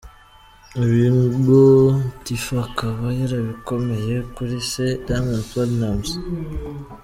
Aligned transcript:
Ibi 0.83 1.05
ngo 1.37 1.59
Tiffa 2.23 2.57
akaba 2.67 3.05
yarabikomoye 3.19 4.15
kuri 4.35 4.55
se 4.69 4.85
Diamond 5.05 5.43
Platnumz. 5.49 6.07